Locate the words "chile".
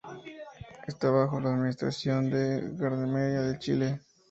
3.59-4.01